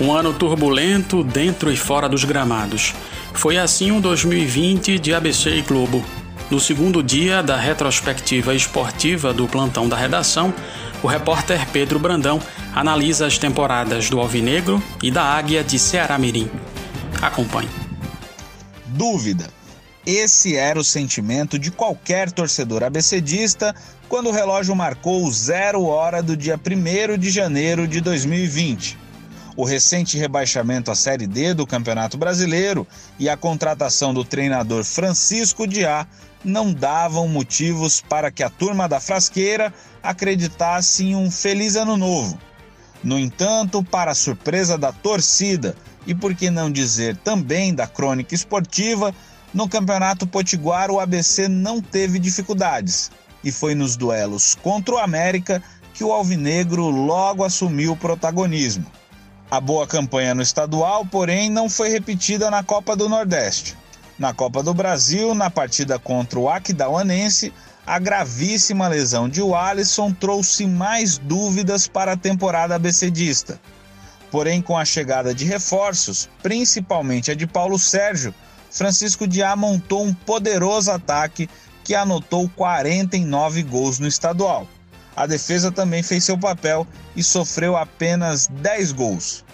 [0.00, 2.94] Um ano turbulento dentro e fora dos gramados.
[3.34, 6.02] Foi assim um 2020 de ABC e Globo.
[6.50, 10.54] No segundo dia da retrospectiva esportiva do plantão da redação,
[11.02, 12.40] o repórter Pedro Brandão
[12.74, 16.50] analisa as temporadas do Alvinegro e da Águia de Ceará Mirim.
[17.20, 17.68] Acompanhe.
[18.86, 19.50] Dúvida.
[20.06, 23.74] Esse era o sentimento de qualquer torcedor abecedista
[24.08, 29.09] quando o relógio marcou zero hora do dia 1 de janeiro de 2020
[29.60, 32.86] o recente rebaixamento à Série D do Campeonato Brasileiro
[33.18, 36.06] e a contratação do treinador Francisco Diá
[36.42, 39.70] não davam motivos para que a turma da Frasqueira
[40.02, 42.38] acreditasse em um feliz ano novo.
[43.04, 49.14] No entanto, para surpresa da torcida e por que não dizer também da crônica esportiva,
[49.52, 53.10] no Campeonato Potiguar o ABC não teve dificuldades
[53.44, 58.99] e foi nos duelos contra o América que o Alvinegro logo assumiu o protagonismo.
[59.50, 63.76] A boa campanha no estadual, porém, não foi repetida na Copa do Nordeste.
[64.16, 67.52] Na Copa do Brasil, na partida contra o Aquidauanense,
[67.84, 73.60] a gravíssima lesão de Alisson trouxe mais dúvidas para a temporada abecedista.
[74.30, 78.32] Porém, com a chegada de reforços, principalmente a de Paulo Sérgio,
[78.70, 81.50] Francisco Diá montou um poderoso ataque
[81.82, 84.68] que anotou 49 gols no estadual.
[85.16, 89.44] A defesa também fez seu papel e sofreu apenas 10 gols.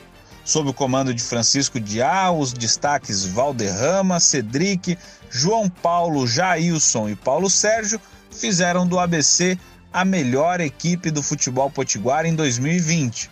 [0.44, 4.96] Sob o comando de Francisco Diá, os destaques Valderrama, Cedric,
[5.28, 9.58] João Paulo, Jailson e Paulo Sérgio fizeram do ABC
[9.92, 13.30] a melhor equipe do futebol potiguar em 2020.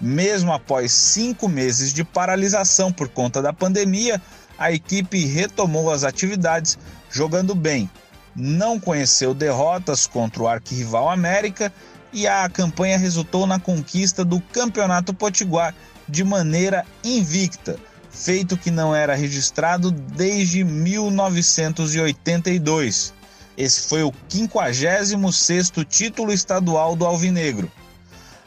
[0.00, 4.20] Mesmo após cinco meses de paralisação por conta da pandemia,
[4.58, 6.78] a equipe retomou as atividades
[7.10, 7.90] jogando bem,
[8.34, 11.72] não conheceu derrotas contra o arquirrival América
[12.12, 15.72] e a campanha resultou na conquista do Campeonato Potiguar
[16.08, 17.76] de maneira invicta,
[18.10, 23.12] feito que não era registrado desde 1982.
[23.56, 27.70] Esse foi o 56º título estadual do Alvinegro.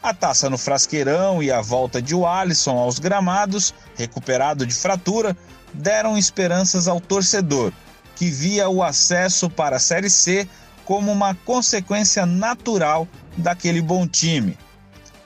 [0.02, 5.36] A taça no Frasqueirão e a volta de Alisson aos gramados, recuperado de fratura,
[5.74, 7.72] deram esperanças ao torcedor
[8.18, 10.48] que via o acesso para a Série C
[10.84, 13.06] como uma consequência natural
[13.36, 14.58] daquele bom time.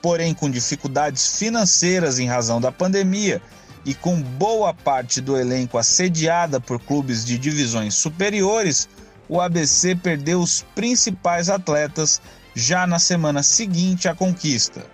[0.03, 3.41] Porém, com dificuldades financeiras em razão da pandemia
[3.83, 8.89] e com boa parte do elenco assediada por clubes de divisões superiores,
[9.27, 12.21] o ABC perdeu os principais atletas
[12.55, 14.85] já na semana seguinte à conquista.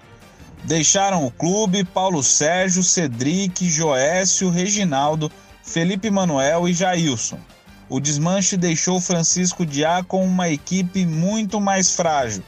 [0.62, 5.32] Deixaram o clube Paulo Sérgio, Cedric, Joécio, Reginaldo,
[5.64, 7.40] Felipe Manuel e Jailson.
[7.90, 12.42] O desmanche deixou Francisco Diá com uma equipe muito mais frágil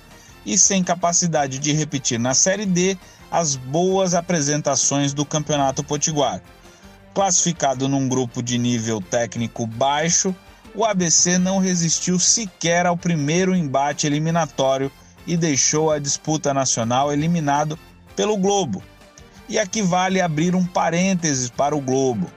[0.44, 2.96] e sem capacidade de repetir na Série D
[3.30, 6.42] as boas apresentações do Campeonato Potiguar.
[7.14, 10.34] Classificado num grupo de nível técnico baixo,
[10.74, 14.92] o ABC não resistiu sequer ao primeiro embate eliminatório
[15.26, 17.78] e deixou a disputa nacional eliminado
[18.14, 18.82] pelo Globo.
[19.48, 22.30] E aqui vale abrir um parênteses para o Globo.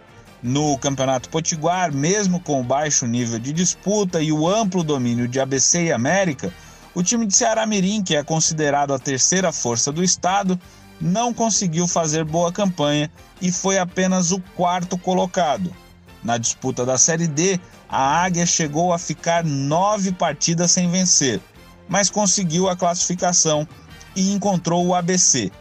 [0.43, 5.39] No Campeonato Potiguar, mesmo com o baixo nível de disputa e o amplo domínio de
[5.39, 6.53] ABC e América,
[6.93, 10.59] o time de Ceará Mirim, que é considerado a terceira força do estado,
[10.99, 13.09] não conseguiu fazer boa campanha
[13.41, 15.73] e foi apenas o quarto colocado.
[16.21, 21.39] Na disputa da Série D, a Águia chegou a ficar nove partidas sem vencer,
[21.87, 23.65] mas conseguiu a classificação
[24.13, 25.51] e encontrou o ABC.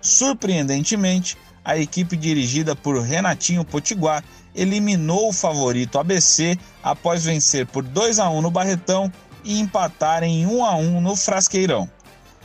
[0.00, 8.18] Surpreendentemente, a equipe dirigida por Renatinho Potiguar eliminou o favorito ABC após vencer por 2
[8.18, 9.12] a 1 no Barretão
[9.44, 11.88] e empatar em 1 a 1 no Frasqueirão.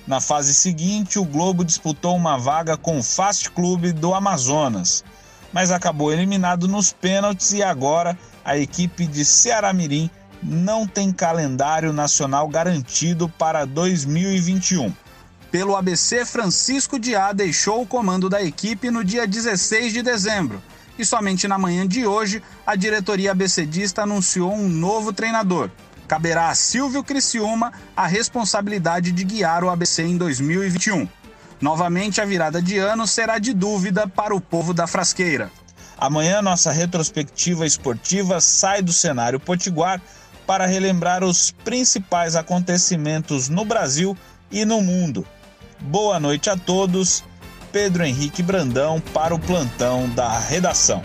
[0.07, 5.03] Na fase seguinte, o Globo disputou uma vaga com o Fast Clube do Amazonas,
[5.51, 10.09] mas acabou eliminado nos pênaltis e agora a equipe de Ceará Mirim
[10.43, 14.93] não tem calendário nacional garantido para 2021.
[15.55, 20.61] Pelo ABC, Francisco Diá deixou o comando da equipe no dia 16 de dezembro.
[20.99, 25.71] E somente na manhã de hoje, a diretoria ABCdista anunciou um novo treinador.
[26.09, 31.07] Caberá a Silvio Criciúma a responsabilidade de guiar o ABC em 2021.
[31.61, 35.49] Novamente, a virada de ano será de dúvida para o povo da Frasqueira.
[35.97, 40.01] Amanhã, nossa retrospectiva esportiva sai do cenário potiguar
[40.45, 44.17] para relembrar os principais acontecimentos no Brasil
[44.51, 45.25] e no mundo.
[45.87, 47.23] Boa noite a todos.
[47.71, 51.03] Pedro Henrique Brandão para o plantão da redação.